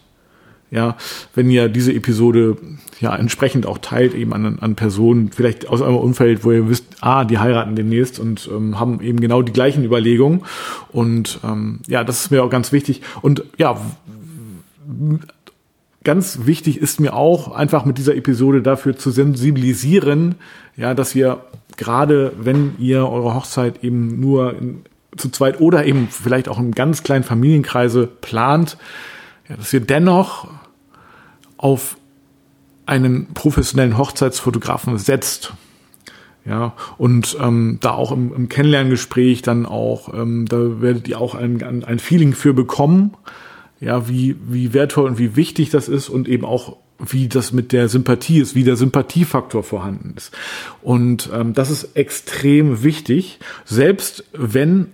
ja, 0.72 0.98
wenn 1.34 1.50
ihr 1.50 1.70
diese 1.70 1.94
Episode 1.94 2.58
ja 3.00 3.16
entsprechend 3.16 3.66
auch 3.66 3.78
teilt, 3.78 4.14
eben 4.14 4.34
an, 4.34 4.60
an 4.60 4.76
Personen, 4.76 5.32
vielleicht 5.32 5.68
aus 5.68 5.82
eurem 5.82 5.98
Umfeld, 5.98 6.44
wo 6.44 6.52
ihr 6.52 6.70
wisst, 6.70 6.86
ah, 7.02 7.24
die 7.24 7.38
heiraten 7.38 7.76
demnächst 7.76 8.20
und 8.20 8.50
ähm, 8.52 8.80
haben 8.80 9.02
eben 9.02 9.20
genau 9.20 9.42
die 9.42 9.54
gleichen 9.54 9.84
Überlegungen. 9.84 10.44
Und 10.92 11.40
ähm, 11.44 11.82
ja, 11.88 12.04
das 12.04 12.22
ist 12.22 12.32
mir 12.32 12.44
auch 12.44 12.50
ganz 12.50 12.72
wichtig. 12.72 13.02
Und 13.22 13.44
ja, 13.58 13.80
ganz 16.04 16.40
wichtig 16.46 16.80
ist 16.80 17.00
mir 17.00 17.14
auch, 17.14 17.54
einfach 17.54 17.86
mit 17.86 17.98
dieser 17.98 18.16
Episode 18.16 18.62
dafür 18.62 18.96
zu 18.96 19.12
sensibilisieren, 19.12 20.36
ja, 20.78 20.94
dass 20.94 21.16
ihr 21.16 21.42
gerade, 21.78 22.34
wenn 22.40 22.76
ihr 22.80 23.08
eure 23.08 23.34
Hochzeit 23.34 23.84
eben 23.84 24.20
nur 24.20 24.58
in, 24.58 24.82
zu 25.18 25.30
zweit 25.30 25.62
oder 25.62 25.86
eben 25.86 26.08
vielleicht 26.10 26.50
auch 26.50 26.60
in 26.60 26.72
ganz 26.72 27.04
kleinen 27.04 27.24
Familienkreise 27.24 28.08
plant, 28.08 28.78
ja, 29.50 29.56
dass 29.56 29.74
ihr 29.74 29.82
dennoch 29.82 30.48
auf 31.58 31.98
einen 32.86 33.34
professionellen 33.34 33.98
Hochzeitsfotografen 33.98 34.98
setzt. 34.98 35.54
Ja, 36.46 36.74
und 36.98 37.36
ähm, 37.42 37.80
da 37.82 37.92
auch 37.92 38.12
im, 38.12 38.32
im 38.32 38.50
Kennenlerngespräch 38.50 39.42
dann 39.42 39.66
auch, 39.66 40.14
ähm, 40.14 40.46
da 40.48 40.80
werdet 40.80 41.08
ihr 41.08 41.20
auch 41.20 41.34
ein, 41.34 41.64
ein 41.84 41.98
Feeling 41.98 42.34
für 42.34 42.54
bekommen, 42.54 43.16
ja, 43.80 44.08
wie, 44.08 44.36
wie 44.48 44.72
wertvoll 44.72 45.06
und 45.06 45.18
wie 45.18 45.36
wichtig 45.36 45.72
das 45.72 45.88
ist 45.88 46.08
und 46.08 46.28
eben 46.28 46.46
auch 46.46 46.78
wie 47.00 47.28
das 47.28 47.52
mit 47.52 47.72
der 47.72 47.90
Sympathie 47.90 48.40
ist, 48.40 48.56
wie 48.56 48.64
der 48.64 48.76
Sympathiefaktor 48.76 49.64
vorhanden 49.64 50.14
ist. 50.16 50.32
Und 50.82 51.30
ähm, 51.34 51.54
das 51.54 51.70
ist 51.70 51.96
extrem 51.96 52.84
wichtig, 52.84 53.40
selbst 53.66 54.24
wenn 54.34 54.92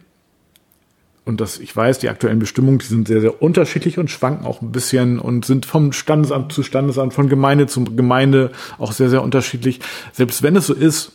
und 1.23 1.39
das, 1.39 1.59
ich 1.59 1.75
weiß, 1.75 1.99
die 1.99 2.09
aktuellen 2.09 2.39
Bestimmungen, 2.39 2.79
die 2.79 2.85
sind 2.85 3.07
sehr, 3.07 3.21
sehr 3.21 3.41
unterschiedlich 3.41 3.99
und 3.99 4.09
schwanken 4.09 4.45
auch 4.45 4.61
ein 4.61 4.71
bisschen 4.71 5.19
und 5.19 5.45
sind 5.45 5.65
vom 5.65 5.93
Standesamt 5.93 6.51
zu 6.51 6.63
Standesamt, 6.63 7.13
von 7.13 7.29
Gemeinde 7.29 7.67
zu 7.67 7.83
Gemeinde 7.83 8.51
auch 8.79 8.91
sehr, 8.91 9.09
sehr 9.09 9.21
unterschiedlich. 9.21 9.81
Selbst 10.13 10.41
wenn 10.41 10.55
es 10.55 10.65
so 10.65 10.73
ist, 10.73 11.11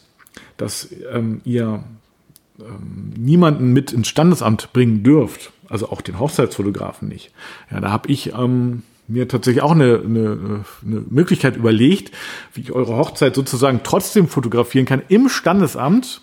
dass 0.56 0.88
ähm, 1.12 1.40
ihr 1.44 1.82
ähm, 2.60 3.12
niemanden 3.16 3.72
mit 3.72 3.92
ins 3.92 4.08
Standesamt 4.08 4.72
bringen 4.72 5.02
dürft, 5.02 5.52
also 5.68 5.90
auch 5.90 6.00
den 6.00 6.20
Hochzeitsfotografen 6.20 7.08
nicht. 7.08 7.32
Ja, 7.70 7.80
da 7.80 7.90
habe 7.90 8.08
ich 8.08 8.32
ähm, 8.32 8.84
mir 9.08 9.28
tatsächlich 9.28 9.62
auch 9.62 9.72
eine, 9.72 10.00
eine, 10.04 10.64
eine 10.84 11.04
Möglichkeit 11.10 11.56
überlegt, 11.56 12.14
wie 12.54 12.60
ich 12.60 12.72
eure 12.72 12.96
Hochzeit 12.96 13.34
sozusagen 13.34 13.80
trotzdem 13.82 14.28
fotografieren 14.28 14.86
kann 14.86 15.02
im 15.08 15.28
Standesamt, 15.28 16.22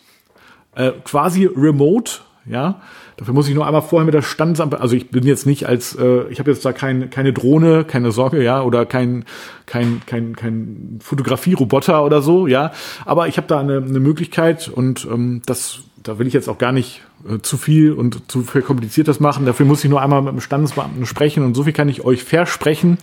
äh, 0.76 0.92
quasi 1.04 1.46
remote, 1.46 2.22
ja. 2.46 2.82
Dafür 3.18 3.34
muss 3.34 3.48
ich 3.48 3.56
nur 3.56 3.66
einmal 3.66 3.82
vorher 3.82 4.06
mit 4.06 4.14
der 4.14 4.22
Standesamt, 4.22 4.74
also 4.76 4.96
ich 4.96 5.10
bin 5.10 5.26
jetzt 5.26 5.46
nicht 5.46 5.68
als, 5.68 5.96
äh, 5.96 6.28
ich 6.30 6.40
habe 6.40 6.52
jetzt 6.52 6.66
da 6.66 6.74
kein, 6.74 7.10
keine 7.10 7.34
Drohne, 7.34 7.84
keine 7.84 8.12
Sorge, 8.12 8.44
ja, 8.44 8.62
oder 8.62 8.86
kein, 8.86 9.26
kein, 9.66 10.02
kein, 10.06 10.36
kein 10.36 11.00
Fotografieroboter 11.02 12.04
oder 12.04 12.22
so, 12.22 12.48
ja. 12.48 12.72
Aber 13.06 13.28
ich 13.28 13.38
habe 13.38 13.48
da 13.48 13.60
eine, 13.60 13.78
eine 13.78 14.00
Möglichkeit 14.00 14.68
und 14.68 15.06
ähm, 15.12 15.42
das 15.46 15.84
da 16.04 16.20
will 16.20 16.28
ich 16.28 16.34
jetzt 16.34 16.50
auch 16.50 16.58
gar 16.58 16.72
nicht 16.72 17.02
äh, 17.28 17.40
zu 17.40 17.58
viel 17.58 17.94
und 17.94 18.30
zu 18.30 18.44
viel 18.44 18.62
kompliziertes 18.62 19.20
machen. 19.20 19.46
Dafür 19.46 19.66
muss 19.66 19.84
ich 19.84 19.90
nur 19.90 20.02
einmal 20.02 20.22
mit 20.22 20.34
dem 20.34 20.42
Standesbeamten 20.42 21.06
sprechen 21.06 21.44
und 21.44 21.56
so 21.56 21.64
viel 21.64 21.74
kann 21.74 21.90
ich 21.90 22.04
euch 22.04 22.24
versprechen. 22.24 22.98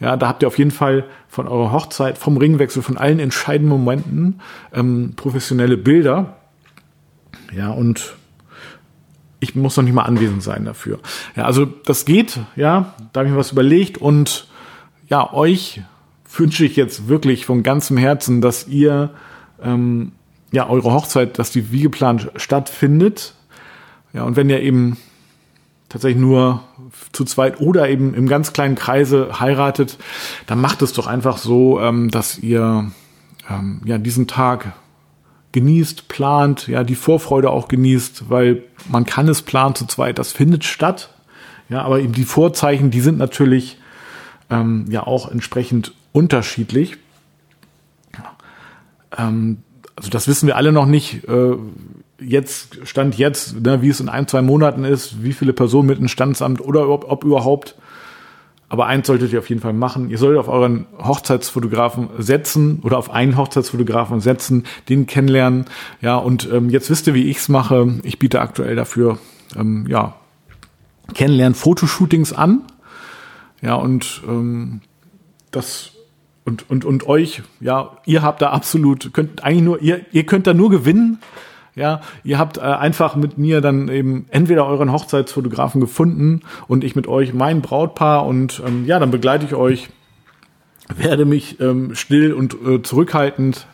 Ja, 0.00 0.16
da 0.16 0.28
habt 0.28 0.42
ihr 0.42 0.46
auf 0.46 0.58
jeden 0.58 0.70
Fall 0.70 1.04
von 1.28 1.48
eurer 1.48 1.72
Hochzeit, 1.72 2.18
vom 2.18 2.36
Ringwechsel, 2.36 2.82
von 2.82 2.96
allen 2.96 3.18
entscheidenden 3.18 3.70
Momenten 3.70 4.40
ähm, 4.72 5.12
professionelle 5.16 5.76
Bilder. 5.76 6.36
Ja, 7.54 7.70
und 7.70 8.16
ich 9.40 9.54
muss 9.54 9.76
noch 9.76 9.84
nicht 9.84 9.92
mal 9.92 10.02
anwesend 10.02 10.42
sein 10.42 10.64
dafür. 10.64 10.98
Ja, 11.36 11.44
also 11.44 11.66
das 11.66 12.04
geht, 12.04 12.40
ja, 12.56 12.94
da 13.12 13.20
habe 13.20 13.28
ich 13.28 13.32
mir 13.32 13.38
was 13.38 13.52
überlegt 13.52 13.98
und 13.98 14.48
ja, 15.08 15.32
euch 15.32 15.82
wünsche 16.34 16.64
ich 16.64 16.76
jetzt 16.76 17.08
wirklich 17.08 17.46
von 17.46 17.62
ganzem 17.62 17.96
Herzen, 17.96 18.40
dass 18.40 18.66
ihr 18.66 19.10
ähm, 19.62 20.12
ja, 20.52 20.68
eure 20.68 20.92
Hochzeit, 20.92 21.38
dass 21.38 21.50
die 21.50 21.70
wie 21.72 21.82
geplant 21.82 22.30
stattfindet. 22.36 23.34
Ja, 24.12 24.24
und 24.24 24.36
wenn 24.36 24.50
ihr 24.50 24.60
eben 24.60 24.96
tatsächlich 25.88 26.20
nur 26.20 26.62
zu 27.12 27.24
zweit 27.24 27.60
oder 27.60 27.88
eben 27.88 28.14
im 28.14 28.28
ganz 28.28 28.52
kleinen 28.52 28.74
Kreise 28.74 29.40
heiratet, 29.40 29.98
dann 30.46 30.60
macht 30.60 30.82
es 30.82 30.92
doch 30.92 31.06
einfach 31.06 31.38
so, 31.38 31.80
ähm, 31.80 32.10
dass 32.10 32.38
ihr 32.38 32.90
ähm, 33.48 33.80
ja 33.84 33.98
diesen 33.98 34.26
Tag 34.26 34.72
genießt, 35.52 36.08
plant, 36.08 36.68
ja 36.68 36.84
die 36.84 36.94
Vorfreude 36.94 37.50
auch 37.50 37.68
genießt, 37.68 38.28
weil 38.28 38.62
man 38.88 39.06
kann 39.06 39.28
es 39.28 39.42
planen 39.42 39.74
zu 39.74 39.86
zweit, 39.86 40.18
das 40.18 40.32
findet 40.32 40.64
statt. 40.64 41.10
Ja, 41.68 41.82
aber 41.82 42.00
eben 42.00 42.12
die 42.12 42.24
Vorzeichen, 42.24 42.90
die 42.90 43.00
sind 43.00 43.18
natürlich 43.18 43.78
ähm, 44.50 44.86
ja 44.88 45.06
auch 45.06 45.30
entsprechend 45.30 45.94
unterschiedlich. 46.12 46.98
Ähm, 49.16 49.58
also 49.96 50.10
das 50.10 50.28
wissen 50.28 50.46
wir 50.46 50.56
alle 50.56 50.72
noch 50.72 50.86
nicht. 50.86 51.26
Äh, 51.28 51.56
jetzt 52.20 52.86
stand 52.86 53.16
jetzt, 53.18 53.60
ne, 53.60 53.82
wie 53.82 53.88
es 53.88 54.00
in 54.00 54.08
ein, 54.08 54.28
zwei 54.28 54.42
Monaten 54.42 54.84
ist, 54.84 55.22
wie 55.22 55.32
viele 55.32 55.52
Personen 55.52 55.88
mit 55.88 55.98
einem 55.98 56.08
Standesamt 56.08 56.60
oder 56.60 56.88
ob, 56.88 57.10
ob 57.10 57.24
überhaupt. 57.24 57.76
Aber 58.68 58.86
eins 58.86 59.06
solltet 59.06 59.32
ihr 59.32 59.38
auf 59.38 59.48
jeden 59.48 59.60
Fall 59.60 59.72
machen. 59.72 60.10
Ihr 60.10 60.18
solltet 60.18 60.40
auf 60.40 60.48
euren 60.48 60.86
Hochzeitsfotografen 60.98 62.08
setzen 62.18 62.80
oder 62.82 62.98
auf 62.98 63.10
einen 63.10 63.36
Hochzeitsfotografen 63.36 64.20
setzen, 64.20 64.64
den 64.88 65.06
kennenlernen. 65.06 65.66
Ja, 66.00 66.16
und 66.16 66.48
ähm, 66.52 66.68
jetzt 66.70 66.90
wisst 66.90 67.06
ihr, 67.06 67.14
wie 67.14 67.30
ich's 67.30 67.48
mache. 67.48 68.00
Ich 68.02 68.18
biete 68.18 68.40
aktuell 68.40 68.74
dafür 68.74 69.18
ähm, 69.56 69.86
ja, 69.88 70.16
Kennenlernen 71.14 71.54
Fotoshootings 71.54 72.32
an. 72.32 72.62
Ja, 73.62 73.74
und 73.74 74.22
ähm, 74.26 74.80
das 75.50 75.92
und, 76.44 76.70
und, 76.70 76.84
und 76.84 77.06
euch, 77.08 77.42
ja, 77.60 77.98
ihr 78.06 78.22
habt 78.22 78.40
da 78.40 78.50
absolut, 78.50 79.12
könnt 79.12 79.42
eigentlich 79.42 79.62
nur, 79.62 79.82
ihr, 79.82 80.06
ihr 80.12 80.24
könnt 80.24 80.46
da 80.46 80.54
nur 80.54 80.70
gewinnen. 80.70 81.18
Ja, 81.76 82.00
ihr 82.24 82.38
habt 82.38 82.56
äh, 82.56 82.62
einfach 82.62 83.16
mit 83.16 83.36
mir 83.36 83.60
dann 83.60 83.88
eben 83.88 84.24
entweder 84.30 84.66
euren 84.66 84.92
Hochzeitsfotografen 84.92 85.78
gefunden 85.78 86.40
und 86.68 86.84
ich 86.84 86.96
mit 86.96 87.06
euch 87.06 87.34
mein 87.34 87.60
Brautpaar 87.60 88.24
und 88.24 88.62
ähm, 88.66 88.86
ja, 88.86 88.98
dann 88.98 89.10
begleite 89.10 89.44
ich 89.44 89.54
euch, 89.54 89.90
werde 90.96 91.26
mich 91.26 91.60
ähm, 91.60 91.94
still 91.94 92.32
und 92.32 92.56
äh, 92.66 92.82
zurückhaltend 92.82 93.66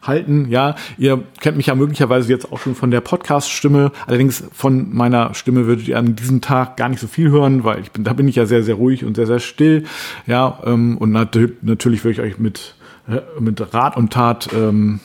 halten. 0.00 0.46
Ja, 0.48 0.76
ihr 0.96 1.24
kennt 1.40 1.56
mich 1.56 1.66
ja 1.66 1.74
möglicherweise 1.74 2.30
jetzt 2.30 2.52
auch 2.52 2.58
schon 2.60 2.76
von 2.76 2.92
der 2.92 3.00
Podcast-Stimme. 3.00 3.90
Allerdings 4.06 4.44
von 4.52 4.94
meiner 4.94 5.34
Stimme 5.34 5.66
würdet 5.66 5.88
ihr 5.88 5.98
an 5.98 6.14
diesem 6.14 6.40
Tag 6.40 6.76
gar 6.76 6.88
nicht 6.88 7.00
so 7.00 7.08
viel 7.08 7.30
hören, 7.30 7.64
weil 7.64 7.80
ich 7.80 7.90
bin, 7.90 8.04
da 8.04 8.12
bin 8.12 8.28
ich 8.28 8.36
ja 8.36 8.46
sehr, 8.46 8.62
sehr 8.62 8.76
ruhig 8.76 9.04
und 9.04 9.16
sehr, 9.16 9.26
sehr 9.26 9.40
still. 9.40 9.84
Ja, 10.24 10.60
ähm, 10.64 10.98
und 10.98 11.10
nat 11.10 11.36
natürlich 11.62 12.04
würde 12.04 12.12
ich 12.12 12.20
euch 12.20 12.38
mit, 12.38 12.76
äh, 13.08 13.20
mit 13.40 13.74
Rat 13.74 13.96
und 13.96 14.12
Tat 14.12 14.50
ähm, 14.54 15.00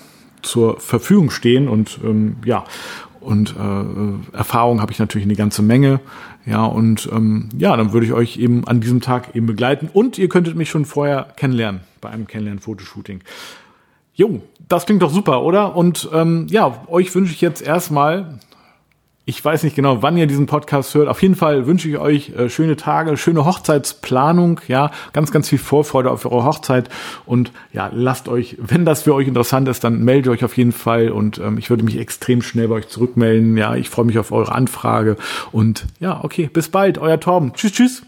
zur 0.45 0.79
Verfügung 0.79 1.29
stehen 1.29 1.67
und 1.67 1.99
ähm, 2.03 2.37
ja, 2.45 2.63
und 3.25 3.55
äh, 3.55 4.37
Erfahrung 4.37 4.81
habe 4.81 4.91
ich 4.91 4.99
natürlich 4.99 5.25
eine 5.25 5.35
ganze 5.35 5.63
Menge. 5.63 5.99
Ja, 6.45 6.65
und 6.65 7.09
ähm, 7.11 7.49
ja, 7.57 7.75
dann 7.75 7.91
würde 7.91 8.05
ich 8.05 8.13
euch 8.13 8.37
eben 8.37 8.67
an 8.67 8.81
diesem 8.81 9.01
Tag 9.01 9.35
eben 9.35 9.47
begleiten 9.47 9.89
und 9.91 10.19
ihr 10.19 10.29
könntet 10.29 10.55
mich 10.55 10.69
schon 10.69 10.85
vorher 10.85 11.29
kennenlernen 11.35 11.81
bei 12.01 12.09
einem 12.09 12.27
Kennenlernen-Fotoshooting. 12.27 13.21
Jo, 14.13 14.41
das 14.69 14.85
klingt 14.85 15.01
doch 15.01 15.09
super, 15.09 15.41
oder? 15.41 15.75
Und 15.75 16.07
ähm, 16.13 16.45
ja, 16.49 16.83
euch 16.87 17.13
wünsche 17.15 17.33
ich 17.33 17.41
jetzt 17.41 17.65
erstmal 17.65 18.39
ich 19.25 19.43
weiß 19.43 19.63
nicht 19.63 19.75
genau, 19.75 20.03
wann 20.03 20.17
ihr 20.17 20.27
diesen 20.27 20.45
Podcast 20.45 20.93
hört. 20.93 21.07
Auf 21.07 21.21
jeden 21.21 21.35
Fall 21.35 21.65
wünsche 21.65 21.89
ich 21.89 21.97
euch 21.97 22.29
äh, 22.29 22.49
schöne 22.49 22.75
Tage, 22.75 23.17
schöne 23.17 23.43
Hochzeitsplanung, 23.43 24.61
ja, 24.67 24.91
ganz, 25.13 25.31
ganz 25.31 25.49
viel 25.49 25.57
Vorfreude 25.57 26.11
auf 26.11 26.25
eure 26.25 26.45
Hochzeit 26.45 26.89
und 27.25 27.51
ja, 27.73 27.89
lasst 27.91 28.27
euch, 28.27 28.57
wenn 28.59 28.85
das 28.85 29.03
für 29.03 29.15
euch 29.15 29.27
interessant 29.27 29.67
ist, 29.67 29.83
dann 29.83 30.03
meldet 30.03 30.31
euch 30.31 30.45
auf 30.45 30.55
jeden 30.57 30.71
Fall 30.71 31.09
und 31.09 31.39
ähm, 31.39 31.57
ich 31.57 31.69
würde 31.69 31.83
mich 31.83 31.97
extrem 31.97 32.43
schnell 32.43 32.67
bei 32.67 32.75
euch 32.75 32.87
zurückmelden. 32.87 33.57
Ja, 33.57 33.75
ich 33.75 33.89
freue 33.89 34.05
mich 34.05 34.19
auf 34.19 34.31
eure 34.31 34.53
Anfrage 34.53 35.17
und 35.51 35.85
ja, 35.99 36.23
okay, 36.23 36.49
bis 36.51 36.69
bald, 36.69 36.99
euer 36.99 37.19
Torben. 37.19 37.53
Tschüss, 37.53 37.71
tschüss. 37.71 38.03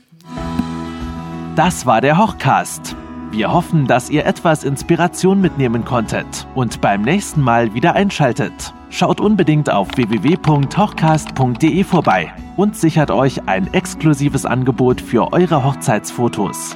Das 1.55 1.87
war 1.87 2.01
der 2.01 2.19
Hochcast. 2.19 2.95
Wir 3.37 3.53
hoffen, 3.53 3.85
dass 3.85 4.09
ihr 4.09 4.25
etwas 4.25 4.63
Inspiration 4.63 5.39
mitnehmen 5.39 5.85
konntet 5.85 6.47
und 6.55 6.81
beim 6.81 7.03
nächsten 7.03 7.39
Mal 7.39 7.71
wieder 7.75 7.93
einschaltet. 7.93 8.73
Schaut 8.89 9.21
unbedingt 9.21 9.69
auf 9.69 9.89
www.hochcast.de 9.95 11.83
vorbei 11.83 12.33
und 12.55 12.75
sichert 12.75 13.11
euch 13.11 13.47
ein 13.47 13.71
exklusives 13.75 14.47
Angebot 14.47 14.99
für 14.99 15.33
eure 15.33 15.63
Hochzeitsfotos. 15.63 16.73